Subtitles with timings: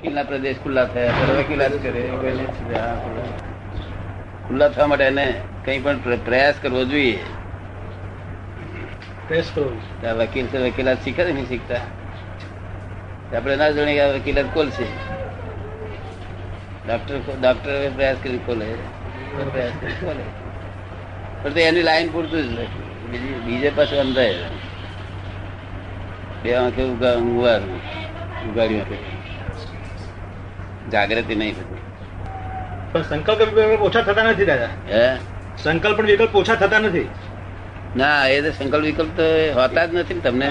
[0.00, 2.10] વકીલના પ્રદેશ ખુલ્લા થયા ત્યારે વકીલાત કરે છે.
[4.48, 4.68] ખુલ્લા.
[4.68, 5.26] થવા માટે એને
[5.64, 7.18] કઈ પણ પ્રયાસ કરવો જોઈએ.
[10.20, 11.82] વકીલ છે વકીલાત શીખે છે નહીં શીખતા?
[13.36, 14.86] આપણે ના જાણીએ કે વકીલાત ખોલશે
[16.86, 18.66] ડોક્ટર ડોક્ટર પ્રયાસ કરી ખોલે
[19.52, 20.24] પ્રયાસ કરી ખોલે
[21.42, 22.68] પણ તો એની લાઈન પૂરતું જ
[23.10, 24.48] બીજી બીજે પાછું અંધાય
[26.42, 27.80] બે આંખે ઉગા ઊંઘવાનું
[28.48, 29.19] ઉગાડ્યું આંખે
[30.90, 31.82] જાગૃતિ નહીં થતી.
[32.92, 34.68] પણ સંકલ્પ વિકલ્પ ઓછા થતા નથી દાદા.
[34.88, 35.16] હે?
[35.62, 37.08] સંકલ્પ પણ વિકલ્પ ઓછા થતા નથી.
[37.96, 39.22] ના એ તો સંકલ્પ વિકલ્પ તો
[39.54, 40.48] હોતા જ નથી ને તમને.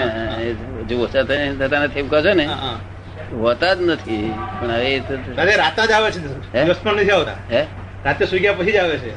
[0.88, 2.48] જો ઓછા થતા નથી એમ કહો છો ને.
[3.40, 4.34] હોતા જ નથી.
[4.60, 6.18] પણ હવે એ તો દાદા જ આવે છે.
[6.64, 7.36] દિવસ પણ નથી આવતા.
[7.50, 7.66] હે?
[8.04, 9.14] રાતે સુઈ ગયા પછી જ આવે છે.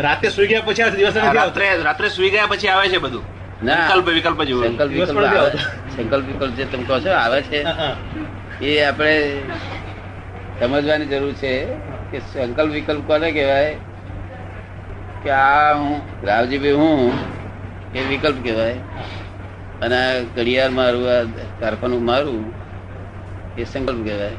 [0.00, 1.44] રાતે સુઈ ગયા પછી આવે દિવસ નથી આવતા.
[1.44, 3.24] રાત્રે રાત્રે સુઈ ગયા પછી આવે છે બધું.
[3.62, 3.88] ના.
[3.88, 4.64] સંકલ્પ વિકલ્પ જેવું.
[4.64, 5.58] સંકલ્પ દિવસ વિકલ્પ
[5.96, 7.64] સંકલ્પ વિકલ્પ જે તમે કહો છો આવે છે.
[8.62, 9.42] એ આપણે
[10.60, 11.64] સમજવાની જરૂર છે
[12.10, 13.76] કે સંકલ્પ વિકલ્પ કોને કહેવાય?
[15.22, 17.12] કે આ હું રાવજીભાઈ હું
[17.94, 18.72] એ વિકલ્પ કહેવાય.
[19.82, 21.22] અને આ ઘડિયાળ મારું આ
[21.60, 22.52] કારખાનું મારું
[23.58, 24.30] એ સંકલ્પ કહેવાય.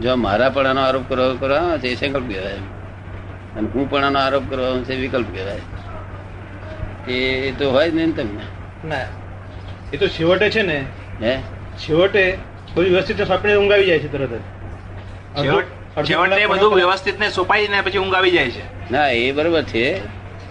[0.00, 2.54] જો મારા પણાનો આરોપ કરવા કરવાનો છે એ સંકલ્પ કહેવાય.
[3.56, 5.60] અને હું પણ આનો આરોપ કરવાનો છે એ વિકલ્પ કહેવાય.
[7.12, 8.88] એ તો હોય જ નહીં તમને?
[8.88, 8.96] ના.
[9.92, 10.84] એ તો છેવટે છે ને.
[11.22, 11.38] હે?
[11.78, 12.38] છેવટે
[12.74, 14.40] કોઈ વ્યવસ્થિત આપણે ઊંઘ આવી જાય છે તરત જ.
[15.44, 18.92] છેવટ- અડધો છેવટે બધું વ્યવસ્થિત ને સોપાઈ ને પછી ઊંઘ આવી જાય છે.
[18.92, 20.00] ના એ બરોબર છે.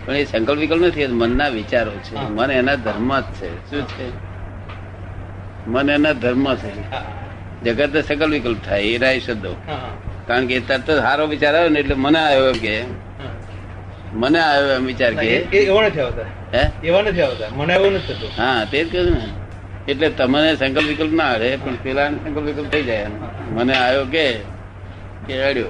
[0.05, 2.15] પણ એ સંકલ્પ વિકલ્પ નથી મનના વિચારો છે.
[2.15, 3.69] મન એના ધર્મ જ છે.
[3.69, 4.09] શું છે?
[5.67, 7.05] મન એના ધર્મ છે.
[7.63, 9.55] જગત સંકલ્પ વિકલ્પ થાય એ રાય શબ્દો
[10.27, 12.83] કારણ કે તરત જ સારો વિચાર આવ્યો ને એટલે મને આવ્યો કે
[14.13, 16.57] મને આવ્યો એમ વિચાર કે એ- એ નથી આવતા.
[16.57, 16.71] હે?
[16.83, 17.45] એવો નથી આવતા.
[17.51, 18.29] મને એવું નથી થતું.
[18.37, 19.91] હા તે જ કહ્યું ને.
[19.91, 23.07] એટલે તમને સંકલ્પ વિકલ્પ ના આવે પણ પેલા સંકલ્પ વિકલ્પ થઈ જાય.
[23.49, 24.54] મને આવ્યો કે
[25.27, 25.67] કે અડ્યો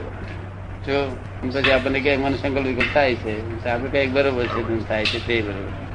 [0.85, 1.17] જો
[1.53, 3.65] પછી આપણને કે મન સંકલ્પ વિકલ્પ થાય છે.
[3.67, 5.85] આપણે કંઈક બરોબર છે થાય છે, તે બરોબર.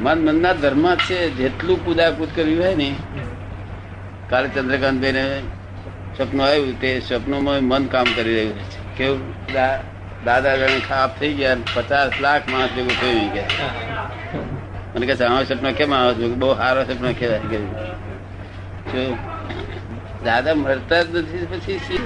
[0.00, 2.94] મન, મનના ધર્મ જ છે, જેટલું કુદાકુદ કર્યું હોય ને,
[4.30, 5.42] કાલે ચંદ્રકાંત બેને
[6.18, 8.98] સપનું આવ્યું, તે સપનોમાં મન કામ કરી રહ્યું છે.
[8.98, 9.52] કેવું?
[10.24, 13.44] દાદા જણે ખાપ થઈ ગયા પચાસ લાખ માણસ ભેગું થઈ ગયા.
[14.96, 16.34] મને કહે છે આવો સપનો કેમ આવો છો?
[16.34, 17.38] બહુ સારો સપનો કહેવાય.
[17.38, 19.35] કે
[20.26, 21.98] દાદા મરતા જ નથી પછી શી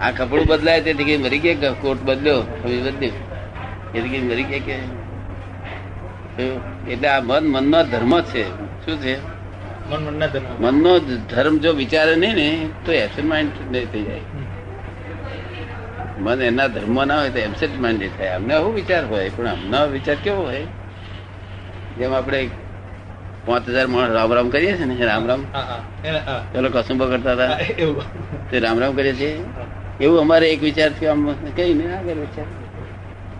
[0.00, 2.40] આ કપડું બદલાય તે કઈ મરી ગયા કોટ બદલ્યો?
[2.64, 3.98] હવે બદલ્યો.
[3.98, 4.76] એ કઈ મરી ગયા કે?
[6.92, 8.44] એટલે આ મન મનનો ધર્મ છે.
[8.84, 9.14] શું છે?
[9.90, 10.02] મન
[10.60, 10.98] મનનો
[11.30, 11.54] ધર્મ.
[11.58, 12.48] જો વિચારે નહીં ને
[12.84, 14.20] તો એબસેન્ટ માઇન્ડ થઈ જાય.
[16.18, 18.28] મન એના ધર્મ ના હોય તો એબસેન્ટ માઇન્ડ થાય.
[18.28, 20.66] અમને આવું વિચાર હોય પણ અમને વિચાર કેવો હોય?
[21.98, 22.40] જેમ આપણે
[23.46, 25.42] પાંચ હજાર માણસ રામ રામ કરીએ છીએ ને રામ રામ.
[26.52, 27.48] પેલો કસુંબો કરતા હતા.
[28.50, 29.32] તે રામ રામ કરીએ છીએ
[30.00, 31.24] એવું અમારે એક વિચાર થયો આમ
[31.56, 32.46] કઈ ને આગળ વિચાર.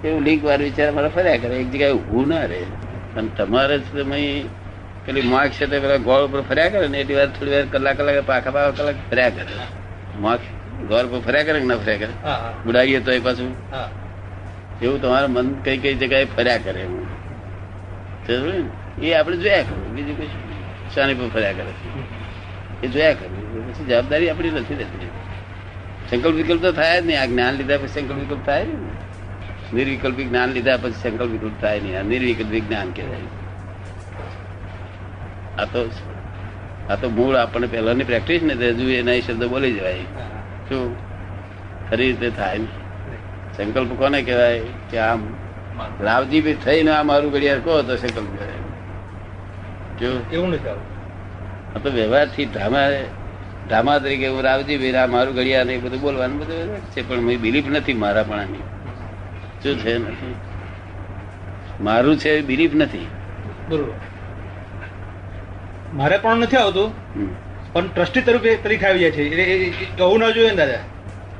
[0.05, 1.55] એવું લીક વાર વિચાર અમારે ફર્યા કરે.
[1.57, 2.63] એક જગ્યાએ ઊભું ના રહે.
[3.15, 3.77] પણ તમારે
[5.07, 7.97] પેલી માર્ક છે તે પેલા ગોળ ઉપર ફર્યા કરે ને એટલી વાર થોડી વાર કલાક
[7.97, 9.55] કલાક પાખા પાખા કલાક ફર્યા કરે.
[10.21, 10.43] માર્ક
[10.89, 12.15] ગોળ ઉપર ફર્યા કરે કે ના ફર્યા કરે?
[12.65, 13.51] બુડાવીએ તો પાછું.
[14.83, 18.63] એવું તમારું મન કઈ કઈ જગ્યાએ ફર્યા કરે ને?
[19.01, 19.95] એ આપણે જોયા કરવું.
[19.95, 20.27] બીજું કઈ
[20.95, 21.73] શાની પર ફર્યા કરે
[22.83, 23.75] એ જોયા કરવું.
[23.75, 25.09] પછી જવાબદારી આપણી નથી રહેતી.
[26.11, 27.23] સંકલ્પ વિકલ્પ તો થાય જ નહીં.
[27.23, 28.73] આ જ્ઞાન લીધા પછી સંકલ્પ વિકલ્પ થાય ને
[29.75, 31.99] નિર્વિકલ્પિક જ્ઞાન લીધા પછી સંકલ્પ વિકલ્પ થાય નહીં.
[31.99, 33.19] આ નિર્વિકલ્પિક જ્ઞાન કહેવાય.
[35.59, 35.91] આ તો
[36.91, 39.99] આ તો મૂળ આપણને પહેલાની પ્રેક્ટિસ ને હજુ એના શબ્દ બોલી જવાય.
[40.69, 40.97] શું?
[41.91, 42.67] ખરી રીતે થાય ને.
[43.57, 44.61] સંકલ્પ કોને કહેવાય?
[44.91, 45.35] કે આમ.
[46.01, 48.62] રાવજી બી થઈને આ મારું ઘડિયાળ કહો તો સંકલ્પ કહેવાય.
[50.07, 51.03] એવું નથી આવતું.
[51.77, 52.89] આ તો વ્યવહારથી ડ્રામા
[53.69, 57.67] ડ્રામા તરીકે હું રાવજી ભાઈ મારું ઘડિયા નહીં બધું બોલવાનું બધું છે પણ મેં બિલીફ
[57.69, 58.45] નથી મારા પણ
[59.63, 60.35] શું છે નથી
[61.81, 63.07] મારું છે બિલીફ નથી.
[63.69, 63.93] બરોબર.
[65.95, 66.93] મારે પણ નથી આવતું
[67.73, 69.23] પણ ટ્રસ્ટી તરીકે તરીકે આવી જાય છે.
[69.23, 70.79] એટલે એ- કહું હોવું ના જોઈએ ને દાદા.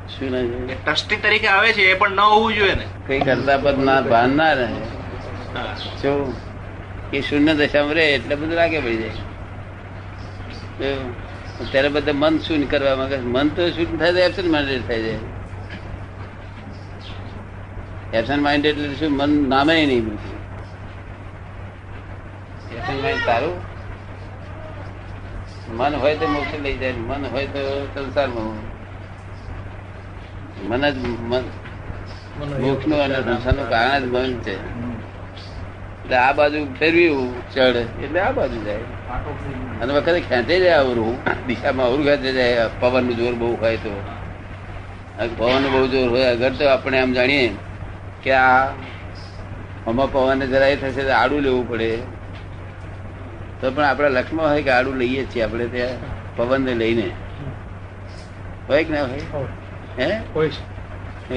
[0.09, 0.75] શું ના જોઈએ?
[0.85, 2.87] ટ્રસ્ટી તરીકે આવે છે એ પણ ન હોવું જોઈએ ને.
[3.07, 4.65] કઈ કરતા પદ ના ભાન ના રહે.
[4.65, 5.77] હા.
[6.03, 6.52] શું?
[7.13, 9.23] એ શૂન્ય દશામાં રહે એટલે બધું લાગે પડી જાય.
[11.71, 15.21] ત્યારે બધા મન શૂન્ય કરવા માંગે મન તો શૂન્ય થાય તો એબસન્ટ માઇન્ડેડ થઈ જાય.
[18.19, 19.13] એબસન્ટ માઇન્ડેડ એટલે શું?
[19.21, 20.07] મન નામે નહીં
[22.77, 23.57] એબસન્ટ માઇન્ડ તારું
[25.79, 26.95] મન હોય તો મોક્ષ લઈ જાય.
[27.09, 27.61] મન હોય તો
[27.95, 28.57] સંસારમાં
[30.71, 30.97] મન જ
[31.31, 31.45] મન
[32.65, 34.55] મોક્ષનું અને સંસારનું કારણ જ મન છે.
[36.13, 38.77] એટલે આ બાજુ ફેરવ્યું ચડ એટલે આ બાજુ જાય.
[39.81, 42.69] અને વખતે ખેંચે જાય અવરું દિશામાં અવરું ખેંચે જાય.
[42.81, 44.03] પવનનું જોર બહુ હોય તો.
[45.37, 46.25] પવન બહુ જોર હોય.
[46.25, 47.51] અગર તો આપણે એમ જાણીએ
[48.23, 48.67] કે આ
[49.87, 51.97] આમાં પવન એ થશે તો આડું લેવું પડે.
[53.61, 57.11] તો પણ આપણા લક્ષમાં હોય કે આડું લઈએ છીએ આપણે ત્યાં પવન ને લઈને.
[58.69, 59.47] હોય કે ના હોય?
[59.99, 60.21] હે?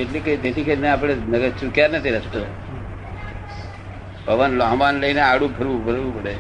[0.02, 2.46] એટલે કે તેથી કરીને આપણે નગર ચૂક્યા નથી રસ્તો.
[4.26, 6.34] પવન હવામાન લઈને આડું ફરવું ફરવું પડે?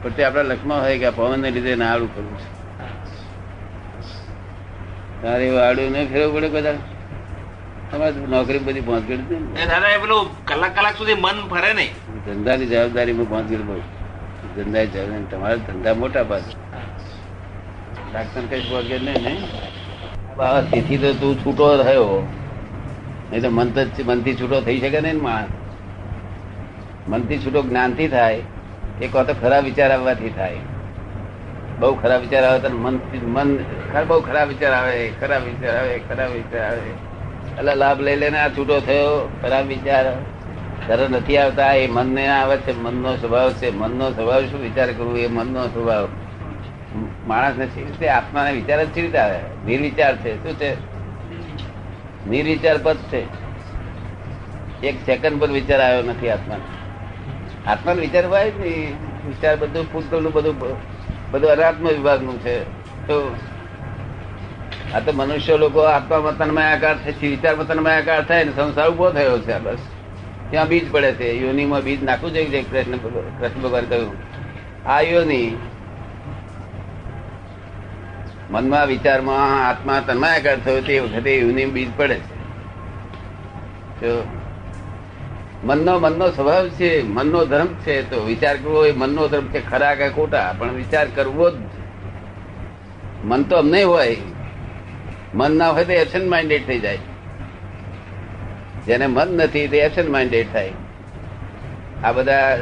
[0.00, 2.48] પણ તે આપણા લક્ષમાં હોય કે પવન ને લીધે ના આડું ફરવું છે.
[5.22, 6.76] તારે એવું આડું નહીં ફેરવું પડે બધા
[7.90, 8.84] તમારે નોકરી બધી
[9.70, 11.92] દાદા એ પેલું કલાક કલાક સુધી મન ફરે નહીં.
[12.26, 13.76] ધંધાની જવાબદારીમાં પહોંચગઢ બહુ
[14.56, 16.50] ધંધા જવાબદારી તમારા ધંધા મોટા પાસે
[18.10, 19.40] ડાક્ટર કઈ પહોંચગઢ નહીં નહીં.
[20.36, 22.10] બાબા તેથી તો તું છૂટો થયો.
[23.30, 23.80] નહીં તો મન તો
[24.10, 25.57] મનથી છૂટો થઈ શકે નહીં ને માણસ.
[27.08, 28.42] મનથી છૂટો જ્ઞાનથી થાય,
[29.02, 30.56] એ કહો તો ખરાબ વિચાર આવવાથી થાય.
[31.78, 33.56] બહુ ખરાબ વિચાર આવે તો મન મન
[34.08, 36.90] બહુ ખરાબ વિચાર આવે ખરાબ વિચાર આવે ખરાબ વિચાર આવે.
[37.58, 40.06] એટલે લાભ લઈ લઈને આ છૂટો થયો ખરાબ વિચાર.
[40.86, 43.70] સરળ નથી આવતા, એ મનને આવે છે, મનનો સ્વભાવ છે.
[43.76, 45.18] મનનો સ્વભાવ શું વિચાર કરવું?
[45.18, 46.08] એ મનનો સ્વભાવ.
[47.26, 49.38] માણસને સી રીતે, આત્માને વિચાર જ સી રીતે આવે?
[49.66, 50.32] નિર્વિચાર છે.
[50.42, 50.70] શું છે?
[52.30, 53.22] નિર્વિચાર પદ છે.
[54.86, 56.77] એક સેકન્ડ પર વિચાર આવ્યો નથી આત્માને.
[57.68, 58.92] આત્માનો વિચાર હોય ને,
[59.26, 60.76] વિચાર બધું પૂતગલનું બધું
[61.30, 62.64] બધું અનાત્મ વિભાગનું છે.
[63.06, 63.36] તો
[64.94, 69.38] આ તો મનુષ્ય લોકો આત્મા મતનમયાકાર થાય છે વિચાર મતનમયાકાર થાય ને, સંસાર ઊભો થયો
[69.38, 69.78] છે બસ.
[70.50, 71.44] ત્યાં બીજ પડે છે.
[71.44, 72.98] યોનિમાં બીજ નાખવું જોઈએ કૃષ્ણ
[73.40, 74.16] કૃષ્ણ ભગવાન કહ્યું.
[74.88, 75.58] આ યોની
[78.50, 84.37] મનમાં, વિચારમાં, આત્મા તન્માયાકાર થયો તે વખતે યોની બીજ પડે છે.
[85.64, 89.94] મનનો મનનો સ્વભાવ છે, મનનો ધર્મ છે, તો વિચાર કરવો એ મનનો ધર્મ છે, ખરા
[89.94, 90.54] કે ખોટા?
[90.58, 91.54] પણ વિચાર કરવો જ
[93.24, 94.16] મન તો અમને હોય.
[95.34, 96.98] મન ના હોય તો એબસન્ટ માઇન્ડેડ થઈ જાય.
[98.86, 100.72] જેને મન નથી તે એબસન્ટ માઇન્ડેડ થાય.
[102.04, 102.58] આ બધા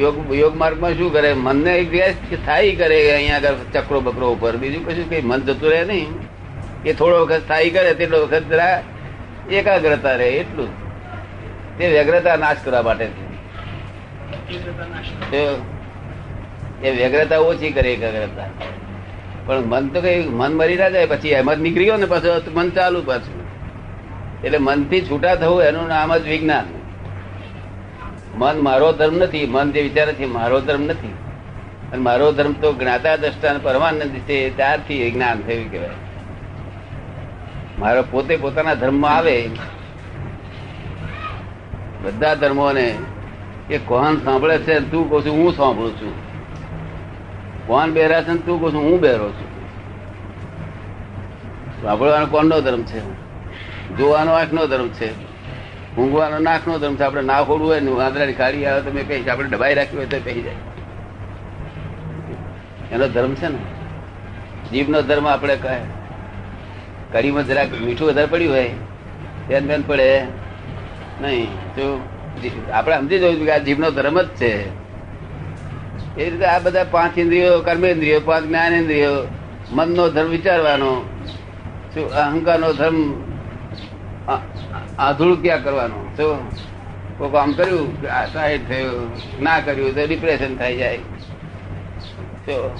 [0.00, 1.34] યોગ યોગ માર્ગમાં શું કરે?
[1.34, 4.56] મનને એક જગ્યાએ સ્થાયી કરે અહીંયા આગળ ચક્રો બકરો ઉપર.
[4.56, 6.06] બીજું કશું કઈ મન જતું રહે નહીં.
[6.84, 8.82] એ થોડો વખત સ્થાયી કરે, તેટલો વખત જરા
[9.50, 10.85] એકાગ્રતા રહે, એટલું જ.
[11.78, 13.06] તે વ્યગ્રતા નાશ કરવા માટે
[16.82, 18.50] એ વ્યગ્રતા ઓછી કરે એકાગ્રતા
[19.46, 22.54] પણ મન તો કઈ મન મરી ના જાય, પછી એમ જ નીકળી ગયો ને, પાછું
[22.54, 23.38] મન ચાલુ પાછું.
[24.44, 26.66] એટલે મનથી છૂટા થવું એનું નામ જ વિજ્ઞાન.
[28.38, 31.14] મન મારો ધર્મ નથી, મન જે વિચારે છે મારો ધર્મ નથી.
[31.92, 35.98] અને મારો ધર્મ તો જ્ઞાતા દ્રષ્ટા પરમાનંદ છે ત્યારથી જ્ઞાન થયું કહેવાય.
[37.78, 39.34] મારો પોતે પોતાના ધર્મમાં આવે
[42.06, 42.98] બધા ધર્મોને
[43.70, 46.12] એ કોણ સાંભળે છે તું કહું છું, હું સાંભળું છું.
[47.66, 49.56] કોણ બેરા છે ને તું કહું છું, હું બેરો છું.
[51.82, 53.00] સાંભળવાનો કોણનો ધર્મ છે?
[53.96, 55.26] જોવાનો આંખનો ધર્મ છે?
[55.96, 57.02] ઊંઘવાનો નાકનો ધર્મ છે?
[57.02, 60.06] આપણે ના ખોડવું હોય ને વાંદરાની કાઢી આવે તો મેં કહીશ, આપણે દબાઈ રાખ્યું હોય
[60.06, 60.54] તો કહી જાય.
[62.92, 63.58] એનો ધર્મ છે ને?
[64.70, 65.78] જીભનો ધર્મ આપણે કહે.
[67.12, 68.70] કઢીમાં જરાક મીઠું વધારે પડ્યું હોય
[69.48, 70.22] તેન બેન પડે.
[71.20, 71.65] નહીં.
[72.72, 74.52] આપણે સમજી જવું કે આ જીવનો ધર્મ જ છે.
[76.16, 79.28] એ રીતે આ બધા પાંચ ઇન્દ્રિયો કર્મેન્દ્રિયો પાંચ જ્ઞાનેન્દ્રિયો
[79.72, 81.02] મનનો ધર્મ વિચારવાનો
[81.94, 82.98] શું અહંકારનો ધર્મ
[84.98, 85.98] આધુળ ક્યાં કરવાનો?
[86.16, 86.50] શું
[87.18, 89.10] કોઈ કામ કર્યું કે આ સાઈડ થયું,
[89.42, 90.98] ના કર્યું, તો ડિપ્રેશન થઈ જાય.
[92.46, 92.78] તો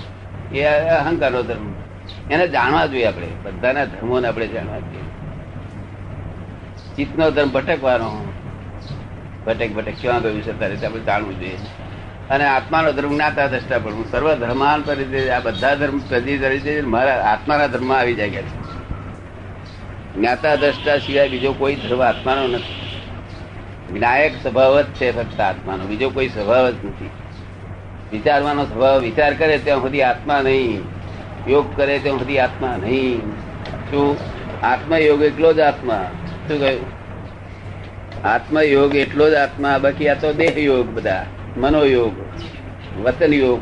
[0.55, 1.75] એ અહંકારનો ધર્મ.
[2.31, 3.29] એને જાણવા જોઈએ આપણે.
[3.43, 5.03] બધાના ધર્મોને આપણે જાણવા જોઈએ.
[6.97, 8.33] ચિત્તનો ધર્મ ભટકવાનો
[9.47, 10.87] ભટક ભટક ક્યાં ગયું છે તારે?
[10.87, 11.57] આપણે જાણવું જોઈએ.
[12.31, 16.81] અને આત્માનો ધર્મ જ્ઞાતા દ્રષ્ટા પણ હું સર્વ ધર્માન પરિચય આ બધા ધર્મ પ્રતિ તરીકે
[16.81, 18.67] મારા આત્માના ધર્મમાં આવી જાય છે.
[20.15, 23.01] જ્ઞાતા દ્રષ્ટા સિવાય બીજો કોઈ ધર્મ આત્માનો નથી.
[23.99, 25.85] જ્ઞાયક સ્વભાવ જ છે ફક્ત આત્માનો.
[25.85, 27.11] બીજો કોઈ સ્વભાવ જ નથી.
[28.13, 30.83] વિચારવાનો સ્વભાવ વિચાર કરે ત્યાં સુધી આત્મા નહીં.
[31.49, 33.21] યોગ કરે ત્યાં સુધી આત્મા નહીં.
[33.91, 34.17] શું?
[34.63, 36.11] આત્મા યોગ એટલો જ આત્મા.
[36.49, 36.96] શું કહ્યું?
[38.25, 41.25] આત્મયોગ એટલો જ આત્મા બાકી આ તો દેહ યોગ બધા.
[41.57, 42.15] મનોયોગ
[43.05, 43.61] વતન યોગ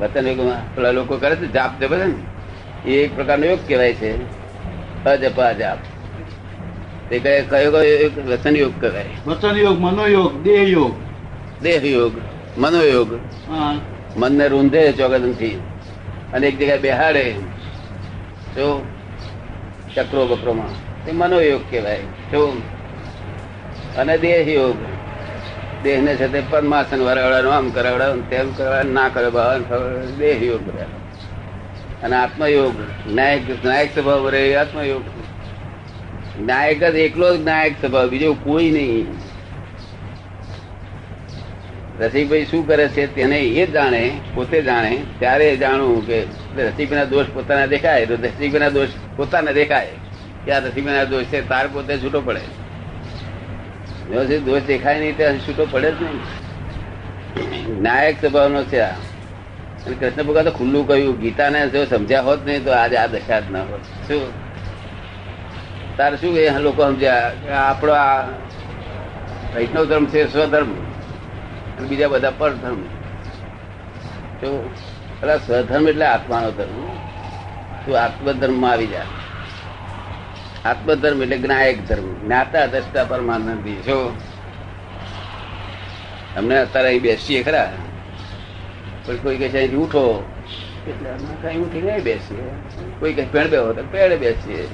[0.00, 2.14] વતન યોગમાં પેલા લોકો કરે છે જાપ જપે છે ને?
[2.86, 4.10] એ એક પ્રકારનો યોગ કહેવાય છે.
[5.04, 5.78] અજપા જાપ
[7.10, 8.18] તે કયો કયો કયો યોગ?
[8.28, 9.04] વતન યોગ કહેવાય.
[9.26, 10.94] વચન યોગ મનોયોગ દેહ યોગ
[11.62, 12.12] દેહ યોગ
[12.58, 13.10] મનોયોગ.
[13.48, 13.76] હા.
[14.16, 15.60] મનને રૂંધે ચોગદનથી.
[16.32, 17.34] અને એક જગ્યાએ બેહાડે.
[18.54, 18.86] તો
[19.94, 21.98] ચક્રો બકરોમાં તે મનોયોગ કહેવાય.
[22.30, 22.62] તો
[23.98, 24.76] અને દેહ યોગ
[25.82, 30.68] દેહને છે તે પદ્માસન વરાવડાનું આમ કરાવડાનું તેમ કરવા ના કરે દેહ યોગ
[32.02, 32.74] અને આત્મયોગ
[33.14, 35.02] નાયક નાયક સ્વભાવ રહે આત્મયોગ.
[36.46, 39.06] નાયક જ એકલો જ નાયક સ્વભાવ, બીજો કોઈ નહીં.
[42.00, 46.22] રસિકભાઈ શું કરે છે તેને એ જાણે, પોતે જાણે, ત્યારે જાણવું કે
[46.56, 49.88] રસિકભાઈના દોષ પોતાના દેખાય, તો રસિકભાઈના દોષ પોતાને દેખાય.
[50.44, 51.48] કે આ રસિકભાઈના દોષ છે?
[51.48, 52.63] તાર પોતે છૂટો પડે.
[54.10, 57.82] વ્યવસ્થિત દોષ દેખાય નહીં ત્યાં છૂટો પડે જ નહીં.
[57.82, 58.90] નાયક સ્વભાવનો છે આ.
[59.86, 63.40] અને કૃષ્ણ ભગવાન તો ખુલ્લું કહ્યું, ગીતાને જો સમજ્યા હોત નહીં તો આજે આ દશા
[63.40, 63.80] જ ના હોત.
[63.80, 64.20] શું?
[65.96, 67.32] તારે શું એ લોકો સમજ્યા?
[67.56, 68.22] આપણો આ
[69.54, 70.72] વૈષ્ણવ ધર્મ છે, સ્વધર્મ.
[71.78, 72.82] અને બીજા બધા પરધર્મ.
[74.40, 74.70] તો
[75.20, 76.94] પેલા સ્વધર્મ એટલે આત્માનો ધર્મ.
[77.86, 79.00] તું આત્મધર્મમાં આવી જા
[80.64, 82.24] આત્મધર્મ એટલે જ્ઞાયક ધર્મ.
[82.24, 84.16] જ્ઞાતા દ્રષ્ટા પરમાનંદી જો
[86.36, 87.72] અમને અત્યારે અહીં બેસીએ ખરા?
[89.06, 90.30] પણ કોઈ કહે છે અહીંથી ઉઠો.
[90.88, 92.42] એટલે અમે કઈ ઉઠી નહીં બેસીએ.
[93.00, 93.72] કોઈ કહે પેડ બેહો.
[93.72, 94.66] તો પેડે બેસીએ.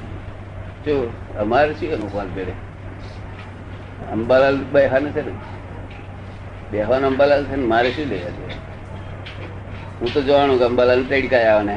[0.86, 2.52] જો અમારે શું એનું કોણ પેડે
[4.12, 5.32] અંબાલાલ બેહાને છે ને?
[6.70, 8.54] બેહવાનો અંબાલાલ છે ને, મારે શું લેવા છે?
[10.00, 11.76] હું તો જોવાનું કે અંબાલાલ ટેડકાયા ને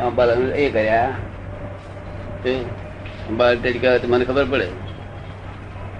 [0.00, 1.12] અંબાલાલ એ કર્યા
[3.26, 4.66] તો અંબાલાલ મને ખબર પડે.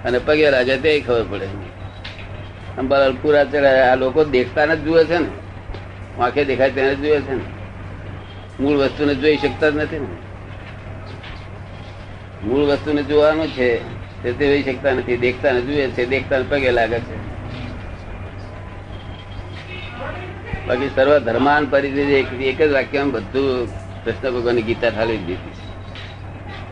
[0.03, 1.47] અને પગે રાજા તે ખબર પડે.
[2.77, 3.45] અંબાલાલ પૂરા
[3.83, 5.29] આ લોકો દેખતા જ જુએ છે ને.
[6.17, 7.45] આંખે દેખાય તેને જ જુએ છે ને.
[8.59, 10.09] મૂળ વસ્તુને જોઈ શકતા જ નથી ને.
[12.41, 13.67] મૂળ વસ્તુને જોવાનું છે,
[14.21, 17.15] તે જોઈ શકતા નથી, દેખતા ને જુએ છે, દેખતા પગે લાગે છે.
[20.67, 22.15] બાકી સર્વ ધર્માન પરિસ્થિતિ
[22.45, 23.69] એક જ વાક્યમાં બધું
[24.03, 25.55] કૃષ્ણ ભગવાનની ગીતા ઠાલી દીધી.
[25.55, 25.66] છે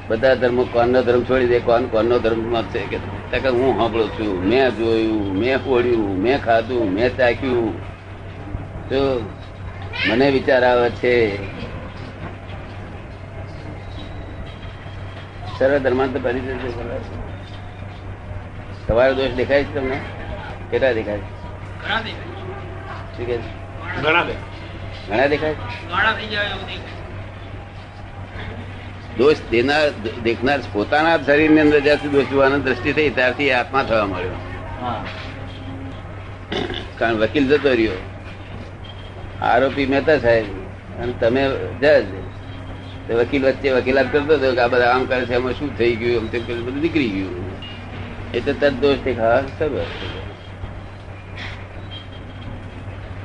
[0.07, 4.43] બધા ધર્મ કોનનો ધર્મ છોડી દે કોણ કોનનો ધર્મમાં છે કે કે હું સાંભળું છું
[4.43, 7.79] મેં જોયું મેં ફોડ્યું મેં ખાધું મેં ચાખ્યું
[8.89, 9.29] તો
[10.09, 11.37] મને વિચાર આવે છે
[15.59, 16.53] સર્વ ધર્માન તો પરિચય.
[18.87, 19.99] તમારો દોષ દેખાય છે તમને
[20.71, 21.35] કેટલા દેખાય છે?
[24.01, 24.33] ઘણા બે
[25.09, 26.94] ઘણા દેખાય છે?
[29.17, 29.89] દોષ દેનાર
[30.23, 34.37] દેખનાર પોતાના શરીરની અંદર જ્યાંથી દોષ જોવાની દ્રષ્ટિ થઈ ત્યારથી આત્મા થવા મળ્યો
[34.81, 35.03] હા.
[36.97, 37.97] કારણ વકીલ જતો રહ્યો.
[39.41, 40.45] આરોપી મહેતા સાહેબ
[41.01, 41.43] અને તમે
[41.81, 42.05] જજ.
[43.09, 46.15] વકીલ વચ્ચે વકીલાત કરતો હતો કે આ બધા આમ કરે છે એમાં શું થઈ ગયું?
[46.15, 47.51] એમ તેમ બધું નીકળી ગયું.
[48.33, 50.09] એટલે તદ દોષ દેખાવા શરૂઆત થઈ.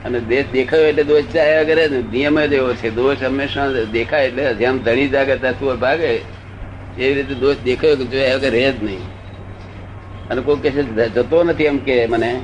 [0.05, 2.91] અને દેશ દેખાયો એટલે દોષ જાય કરે ને નિયમ જ એવો છે.
[2.91, 6.13] દોષ હંમેશા દેખાય એટલે જેમ ધણી જાગે ત્યાં ભાગે,
[6.99, 9.03] એવી રીતે દોષ દેખાયો કે જોયા વગર રહે જ નહીં.
[10.31, 12.41] અને કોઈ કે છે, જતો નથી એમ કે મને,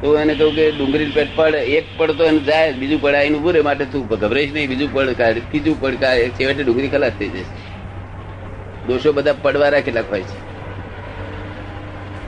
[0.00, 3.38] તો એને કહું કે ડુંગળી પેટ પડ, એક પડ તો એને જાય, બીજું પડ આવીને
[3.38, 7.28] ઉભું માટે તું ગભરાઈશ નહીં, બીજું પડ કાઢ, ત્રીજું પડ કાઢ છેવટે ડુંગળી ખલાસ થઈ
[7.28, 7.44] જશે.
[8.86, 10.38] દોષો બધા પડવારા કેટલાક હોય છે.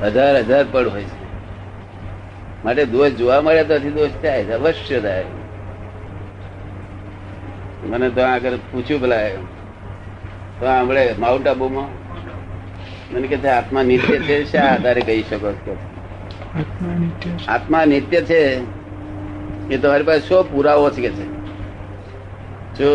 [0.03, 1.22] હજાર હજાર પડ હોય છે.
[2.65, 5.25] માટે દોષ જોવા મળે તો દોષ થાય છે, અવશ્ય થાય.
[7.87, 9.17] મને તો આગળ પૂછ્યું પેલા
[10.61, 11.89] તો આપણે માઉન્ટ આબુમાં
[13.15, 15.77] મને કે આત્મા નિત્ય છે શા આધારે કહી શકો છો?
[17.49, 18.43] આત્મા નિત્ય છે.
[19.71, 21.27] એ તમારી પાસે શો પુરાવો છે કે છે.
[22.79, 22.89] જો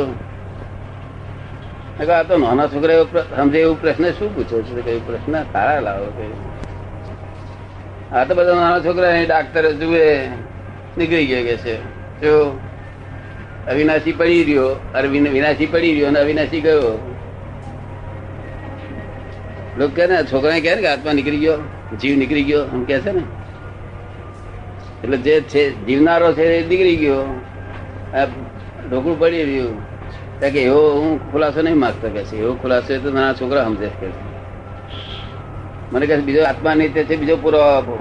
[2.13, 4.81] આ તો નાના છોકરા સમજે એવું પ્રશ્ન શું પૂછો છો?
[4.85, 5.43] કહ્યું, પ્રશ્ન?
[5.43, 6.46] સારા લાવો કહ્યું.
[8.11, 10.27] આ તો બધા નાના છોકરા ડાક્ટર જુએ,
[10.97, 11.75] નીકળી ગયો કે છે.
[12.21, 12.59] જો
[13.67, 17.13] અવિનાશી પડી રહ્યો, અરે વિનાશી પડી રહ્યો અને અવિનાશી ગયો.
[19.77, 21.57] લોકો કે ને છોકરા કે આત્મા નીકળી ગયો,
[22.01, 23.21] જીવ નીકળી ગયો, એમ કે છે ને.
[25.03, 27.41] એટલે જે છે, જીવનારો છે એ નીકળી ગયો.
[28.89, 29.81] ઢોકળું પડી રહ્યું.
[30.39, 34.09] કે એવો હું ખુલાસો નહીં માગતો કે છે, એવો ખુલાસો તો નાના છોકરા સમજે કે
[34.09, 34.26] છે.
[35.91, 37.95] મને કહે બીજો આત્મા નિત્ય છે બીજો પુરાવો આપો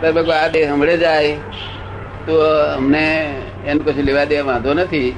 [0.00, 1.36] ત્યારે આ દેહ હમળે જાય.
[2.26, 2.32] તો
[2.76, 3.34] અમને
[3.66, 5.14] એનું કશું લેવા દેવા વાંધો નથી.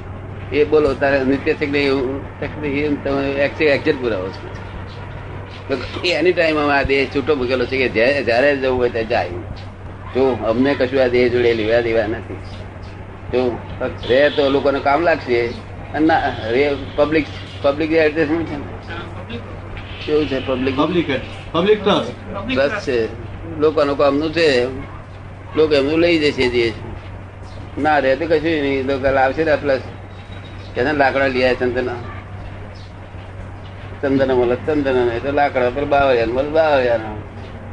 [0.52, 2.20] એ બોલો તારે નિત્ય છે કે નહીં
[2.62, 4.48] નહીં, તમે એક્ઝેક્ટ પુરાવો છો.
[6.04, 7.88] એની ટાઈમ અમે આ દેહ છૂટો મૂકેલો છે કે
[8.22, 9.28] જ્યારે જવું હોય ત્યાં જાય.
[10.14, 12.40] જો અમને કશું આ દેહ જોડે લેવા દેવા નથી.
[13.32, 13.58] જો
[14.08, 15.48] રે તો લોકોને કામ લાગશે.
[15.94, 17.26] અને ના રે પબ્લિક
[17.62, 18.56] પબ્લિક એડજસ્ટમેન્ટ છે?
[18.56, 19.38] ને
[20.06, 21.10] કેવું છે પબ્લિક પબ્લિક
[21.52, 22.98] પબ્લિક ટ્રસ્ટ બસ છે.
[23.58, 24.48] લોકોનું કામનું છે.
[25.56, 26.66] લોકો એમનું લઈ જશે જે.
[27.78, 28.86] ના રે તો કશું નહીં.
[28.86, 29.82] લોકો લાવશે ને પ્લસ
[30.74, 31.90] કે લાકડા લઈ આવ્યા ચંદન.
[34.02, 37.14] ચંદન મળે ચંદન નહીં તો લાકડા પર બાવળિયા મળે બાવળિયા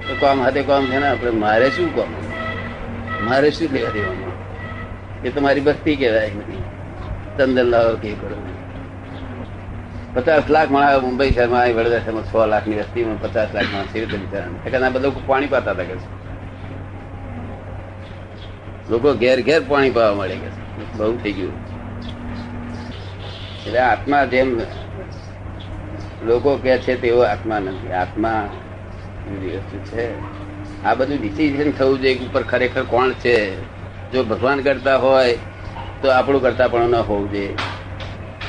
[0.08, 1.32] તો કામ હાથે કામ છે ને આપણે.
[1.44, 2.12] મારે શું કામ?
[3.30, 4.34] મારે શું લેવા દેવાનું
[5.26, 6.32] એ તો મારી ભક્તિ કહેવાય.
[7.38, 8.38] ચંદન લાવો કે કરો.
[10.16, 14.18] પચાસ લાખ માણસ મુંબઈ શહેરમાં વડોદરા શહેરમાં છ લાખની વસ્તીમાં પચાસ લાખ માણસ એવી રીતે
[14.20, 15.96] બિચારા આ બધા પાણી પાતા હતા કે
[18.88, 20.50] લોકો ઘેર ઘેર પાણી પાવા મળે કે
[20.94, 21.58] બહુ થઈ ગયું.
[23.60, 24.50] એટલે આત્મા જેમ
[26.22, 27.94] લોકો કે છે તેવો આત્મા નથી.
[27.94, 28.42] આત્મા
[29.56, 30.06] વસ્તુ છે.
[30.84, 33.36] આ બધું ડિસિઝન થવું જોઈએ ઉપર ખરેખર કોણ છે?
[34.12, 35.34] જો ભગવાન કરતા હોય
[36.02, 37.54] તો આપણું કરતા પણ ન હોવું જોઈએ.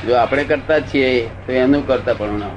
[0.03, 1.09] જો આપણે કરતા છીએ
[1.43, 2.53] તો એનું કરતા પણ ના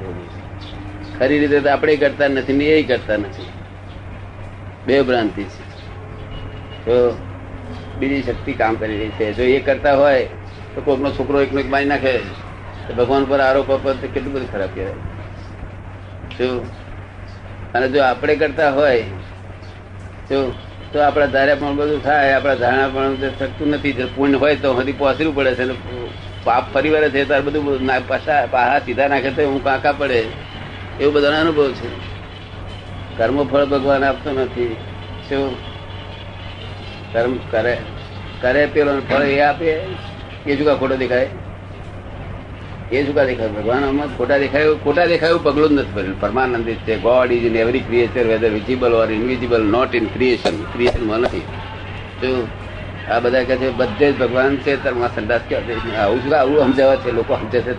[1.14, 3.48] ખરી રીતે તો આપણે કરતા નથી ને એ કરતા નથી.
[4.86, 5.62] બે ભ્રાંતિ છે.
[6.86, 6.94] તો
[7.96, 9.34] બીજી શક્તિ કામ કરી રહી છે.
[9.34, 10.22] જો એ કરતા હોય
[10.72, 12.12] તો કોઈકનો છોકરો એકનો એક મારી નાખે.
[12.86, 15.02] તો ભગવાન પર આરોપ પર કેટલું બધું ખરાબ કહેવાય.
[16.30, 16.54] શું
[17.74, 19.04] અને જો આપણે કરતા હોય
[20.30, 20.36] તો
[20.92, 23.94] તો આપણા ધારે પણ બધું થાય, આપણા ધારણા પણ થતું નથી.
[23.94, 25.64] જો પુણ્ય હોય તો હજી પહોંચવું પડે છે
[26.44, 27.86] પાપ ફરી વળે છે ત્યારે બધું
[28.50, 30.24] પાહા સીધા નાખે તો હું કાંકા પડે.
[31.00, 32.14] એવું બધાનો અનુભવ છે.
[33.16, 34.76] કર્મ ફળ ભગવાન આપતો નથી.
[35.28, 35.56] શું?
[37.12, 37.78] કર્મ કરે.
[38.40, 39.80] કરે પેલો ફળ એ આપે.
[40.46, 41.28] એ જુકા ખોટો દેખાય.
[42.92, 43.48] એ જુકા દેખાય.
[43.48, 46.20] ભગવાન આમાં ખોટા દેખાય ખોટા દેખાય પગલું જ નથી ભરેલું.
[46.20, 51.18] પરમાનંદિત છે God is in every creature whether visible or invisible not in creation ક્રિએશનમાં
[51.18, 51.40] નથી.
[52.22, 52.46] જો
[53.10, 55.80] આ બધા કહે છે, બધે જ ભગવાન છે તારમાં સંડાસ ક્યાં?
[56.02, 57.74] આવું શું આવું સમજાવે છે, લોકો સમજે છે.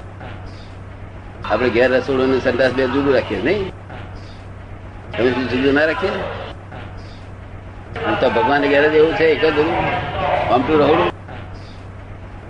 [1.50, 3.64] આપણે ઘેર રસોડું અને સંદાસ બે જુદું રાખીએ, નહીં?
[5.18, 6.14] તમે જુદું ના રાખીએ?
[8.22, 9.60] તો ભગવાન ઘેર જ એવું છે, એક જ
[10.52, 11.00] આમ ટુ રહું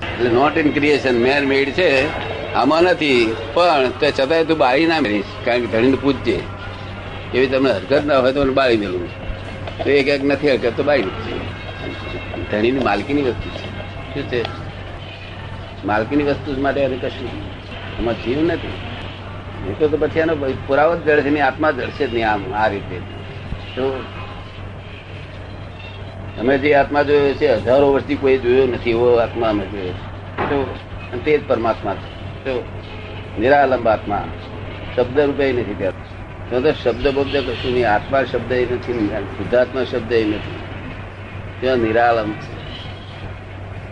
[0.01, 1.89] એટલે not in creation man made છે.
[2.55, 3.21] આમાં નથી,
[3.55, 6.37] પણ તે છતાંય તું બાળી ના મેળીશ કારણ કે ધણીને પૂછજે
[7.33, 9.09] એવી તમને હરકત ના હોય તો બાળી મેળવું
[9.83, 11.34] તો એક એક નથી હરકત, તો બાળી મૂકજે
[12.55, 13.67] ધણીની માલકીની વસ્તુ છે.
[14.13, 14.43] શું છે?
[15.85, 17.29] માલકીની વસ્તુ માટે એને કશું
[17.99, 18.73] એમાં જીવ નથી.
[19.69, 20.35] એ તો પછી એનો
[20.67, 22.97] પુરાવો જ જડશે નહીં, આત્મા જડશે જ નહીં આમ, આ રીતે.
[23.75, 24.03] તો
[26.39, 29.91] અમે જે આત્મા જોયો છે, હજારો વર્ષથી કોઈ જોયો નથી, એવો આત્મા અમે જોયો
[30.49, 30.75] તો
[31.25, 32.43] તે જ પરમાત્મા છે.
[32.43, 32.63] તો
[33.39, 34.27] નિરાલંબ આત્મા.
[34.95, 35.91] શબ્દ રૂપે નથી ત્યાં.
[36.49, 38.93] તો શબ્દ બબ્દ કશું નહીં, આત્મા શબ્દ એ નથી
[39.37, 40.59] શુદ્ધાત્મા શબ્દ એ નથી.
[41.59, 42.54] ત્યાં નિરાલંબ છે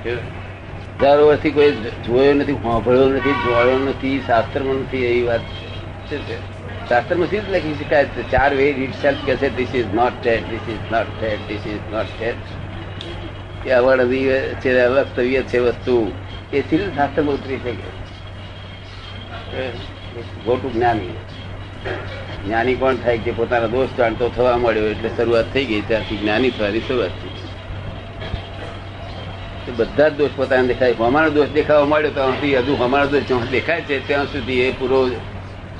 [0.05, 1.71] હજારો વર્ષથી કોઈ
[2.07, 5.43] જોયો નથી, સાંભળ્યો નથી, જોયો નથી, શાસ્ત્રમાં નથી, એવી વાત
[6.09, 6.17] છે
[6.89, 8.05] શાસ્ત્રમાં સીધ લખી શકાય?
[8.31, 11.67] ચાર વે ઇટ સેલ્ફ કે છે this is not that this is not that this
[11.67, 15.95] is not that એ અવર્ણનીય છે અવસ્તવ્ય છે વસ્તુ.
[16.53, 17.87] એ સીધ શાસ્ત્રમાં ઉતરી શકે?
[20.45, 21.15] ગોટું જ્ઞાની.
[22.45, 23.17] જ્ઞાની કોણ થાય?
[23.17, 27.32] કે પોતાના દોષ જાણતો થવા મળ્યો એટલે શરૂઆત થઈ ગઈ, ત્યારથી જ્ઞાની થવાની શરૂઆત થઈ
[29.71, 30.93] બધા જ દોષ પોતાને દેખાય.
[30.93, 34.71] અમારો દોષ દેખાવા માંડ્યો ત્યાં સુધી હજુ અમારો દોષ જ્યાં દેખાય છે ત્યાં સુધી એ
[34.71, 35.05] પૂરો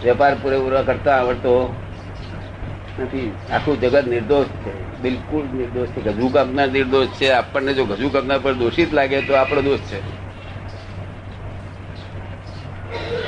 [0.04, 1.76] વેપાર પૂરેપૂરો કરતા આવડતો
[3.00, 3.34] નથી.
[3.52, 5.02] આખું જગત નિર્દોષ છે.
[5.02, 6.02] બિલકુલ નિર્દોષ છે.
[6.02, 7.30] ગજુ કાપનાર નિર્દોષ છે.
[7.30, 10.24] આપણને જો ગજુ કાપનાર પર દોષિત લાગે તો આપણો દોષ છે.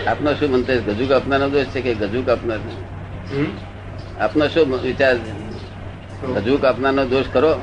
[0.06, 0.78] આપનો શું મંતવ્ય?
[0.78, 2.60] ગજુ કાપનારનો દોષ છે કે ગજુ કાપનાર
[4.20, 6.36] આપનો શું વિચાર છે?
[6.42, 7.54] ગજુ કાપનારનો દોષ કરો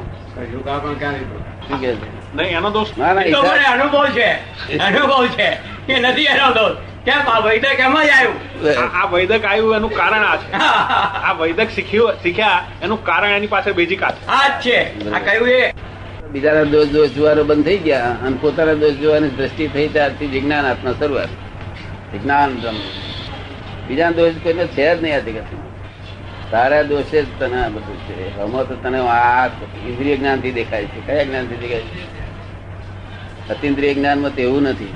[1.68, 2.21] શું કે છે?
[2.34, 2.88] નહીં એનો દોષ.
[2.98, 3.22] ના ના
[3.72, 4.30] અનુભવ છે.
[4.78, 5.48] અનુભવ છે.
[5.92, 6.76] એ નથી એનો દોષ.
[7.04, 7.28] કેમ?
[7.28, 8.36] આ વૈદક એમ જ આવ્યું.
[9.02, 10.52] આ વૈદક આવ્યું એનું કારણ આ છે.
[10.52, 15.10] આ વૈદક શીખ્યું શીખ્યા એનું કારણ એની પાછળ બીજી આ આ જ છે.
[15.12, 15.74] આ કહ્યું એ?
[16.32, 20.66] બીજાના દોષ દોષ જોવાનો બંધ થઈ ગયા અને પોતાના દોષ જોવાની દ્રષ્ટિ થઈ ત્યારથી વિજ્ઞાન
[20.66, 21.28] આત્મા શરૂઆત
[22.12, 22.72] વિજ્ઞાન બીજા
[23.88, 25.68] બીજાના દોષ કોઈને છે જ નહીં આ જગતમાં.
[26.50, 28.40] તારા દોષે જ તને આ બધું છે.
[28.40, 29.46] આમાં તો તને આ
[29.86, 31.06] ઇન્દ્રિય જ્ઞાનથી દેખાય છે.
[31.06, 32.21] કયા જ્ઞાનથી દેખાય છે?
[33.52, 34.92] અતિન્દ્રિય જ્ઞાનમાં તેવું નથી.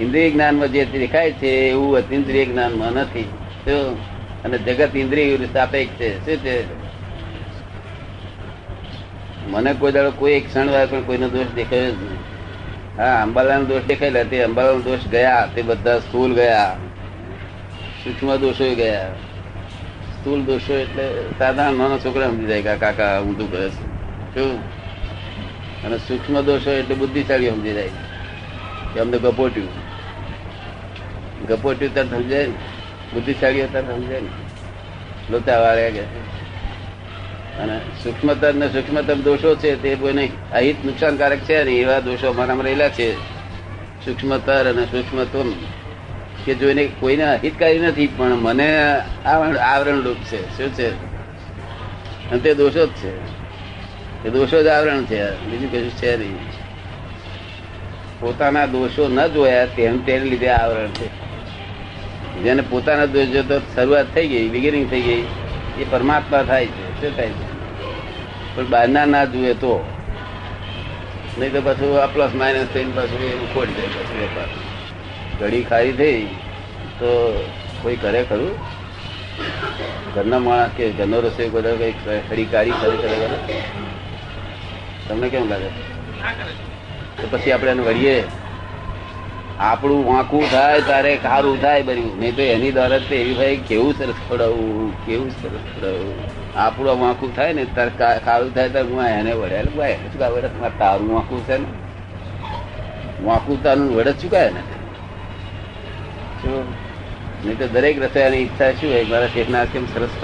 [0.00, 3.30] ઇન્દ્રિય જ્ઞાનમાં જે દેખાય છે એવું અતિન્દ્રિય જ્ઞાનમાં નથી?
[4.44, 6.18] અને જગત ઇન્દ્રિય સાપેક્ષ છે.
[6.18, 6.86] શું છે?
[9.50, 12.18] મને કોઈ દાડો કોઈ એક ક્ષણ વાર પણ કોઈનો દોષ દેખાયો જ નહીં.
[12.98, 15.48] હા, અંબાલાનો દોષ દેખાયેલા તે અંબાલાનો દોષ ગયા.
[15.54, 16.76] તે બધા સ્થૂલ ગયા.
[18.04, 19.08] સૂક્ષ્મ દોષો ગયા.
[20.20, 23.96] સ્થૂલ દોષો એટલે સાધારણ નાના છોકરા સમજી જાય કાકા ઊંધું કરે છે.
[24.34, 24.85] શું?
[25.86, 27.90] અને સૂક્ષ્મ દોષો એટલે બુદ્ધિશાળી સમજી જાય.
[28.94, 29.68] કે અમને ગપોટ્યું
[31.46, 32.46] ગપોટ્યું તરત સમજાય
[33.14, 34.28] બુદ્ધિશાળી તરત સમજાય ને.
[35.30, 36.04] લોચા વાળ્યા કે
[37.62, 42.64] અને સૂક્ષ્મતર ને સૂક્ષ્મતમ દોષો છે તે કોઈને અહિત નુકસાનકારક છે ને એવા દોષો અમારામાં
[42.64, 43.16] રહેલા છે.
[44.04, 45.52] સૂક્ષ્મતર અને સૂક્ષ્મતમ
[46.46, 48.68] કે જોઈને કોઈને અહિતકારી નથી, પણ મને
[49.24, 50.56] આવરણ આવરણ રૂપ છે.
[50.56, 50.88] શું છે?
[52.30, 53.35] અને તે દોષો જ છે.
[54.24, 55.18] એ દોષો જ આવરણ છે.
[55.40, 56.38] બીજું કશું છે નહીં.
[58.20, 61.06] પોતાના દોષો ન જોયા તેમ તેને લીધે આવરણ છે.
[62.42, 65.24] જેને પોતાના દોષ જોતો શરૂઆત થઈ ગઈ બિગિનિંગ થઈ ગઈ.
[65.78, 66.84] એ પરમાત્મા થાય છે.
[67.00, 67.44] શું થાય છે?
[68.54, 69.72] પણ બહારના ના જુએ તો.
[71.36, 74.48] નહીં તો પાછું આ પ્લસ માઇનસ થઈને પાછું એ ખોટ જાય પાછું વેપાર
[75.40, 76.20] ઘડી ખારી થઈ
[76.98, 77.10] તો
[77.82, 78.54] કોઈ કરે ખરું?
[80.14, 81.98] ઘરના માણસ કે ઘરનો રસોઈ બધા કંઈક
[82.28, 83.38] ખડી કાઢી ખરી કરે કરે?
[85.08, 85.70] તમને કેમ લાગે?
[87.18, 88.16] તો પછી આપણે એને વળીએ
[89.68, 93.92] આપણું વાંકું થાય, તારે ખારું થાય બન્યું નહીં તો એની દ્વારા તો એવી ભાઈ કેવું
[93.98, 96.16] સરસ ખવડાવવું કેવું સરસ ખવડાવવું
[96.64, 97.92] આપણું વાંકું થાય ને, તારે
[98.26, 99.96] ખારું થાય ત્યારે હું એને વળ્યા ભાઈ.
[100.10, 100.48] શું કાં વળે
[100.82, 101.68] તારું વાંકું છે ને?
[103.26, 104.62] વાંકું તારું વડે જ ચુકાય ને?
[107.44, 109.04] નહીં તો દરેક રસોયાની ઈચ્છા શું હોય?
[109.12, 110.14] મારા શેઠના કેમ સરસ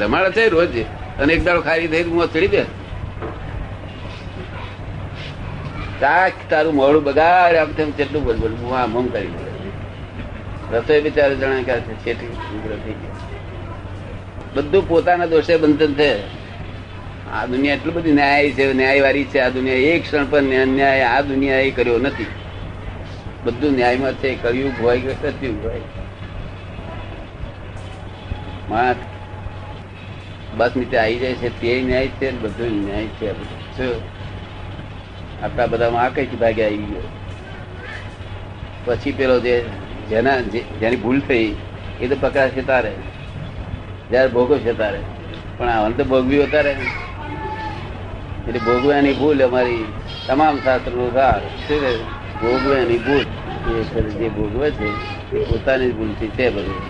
[0.00, 0.74] જમાડે છે રોજ.
[1.20, 2.62] અને એક દાડો ખારી થઈ હું ચડી દે
[6.00, 8.52] ચાક તારું મોડું બગાડ, આમ તેમ કેટલું બોલ બોલ.
[8.52, 9.28] હું આમ કરી
[10.72, 13.28] રસોઈ બિચારે જણા કે છે ઉગ્ર થઈ ગયા.
[14.54, 16.38] બધું પોતાના દોષે બંધન છે.
[17.32, 19.38] આ દુનિયા એટલું બધી ન્યાય છે, ન્યાયવાળી છે.
[19.38, 22.26] આ દુનિયા એક ક્ષણ પણ ન્યાય, આ દુનિયા એ કર્યો નથી.
[23.44, 25.80] બધું ન્યાયમાં છે, કર્યું હોય કે સત્યું હોય.
[28.70, 28.96] માણસ
[30.56, 33.32] બસ નીચે આવી જાય છે, તે ન્યાય છે, બધું ન્યાય છે.
[33.76, 34.02] શું?
[35.42, 37.08] આટલા બધામાં આ કઈ ભાગે આવી ગયો.
[38.84, 39.64] પછી પેલો જે,
[40.08, 40.40] જેના
[40.80, 41.54] જેની ભૂલ થઈ,
[42.00, 42.92] એ તો પકડાશે તારે
[44.10, 45.00] જયારે છે તારે
[45.58, 46.76] પણ આ તો ભોગવી તારે
[48.48, 49.84] એટલે ભોગવ્યાની ભૂલ અમારી
[50.26, 51.40] તમામ શાસ્ત્ર નો સાર.
[51.40, 52.02] શું છે?
[52.40, 53.24] ભોગવ્યાની ભૂલ.
[54.20, 54.88] જે ભોગવે છે,
[55.36, 56.80] એ પોતાની ભૂલથી છે બધું.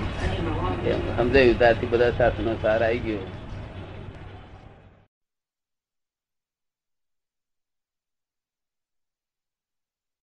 [1.17, 1.59] સમજાયું.
[1.59, 3.19] ત્યારથી બધા શાસ્ત્ર નો સાર આવી ગયો.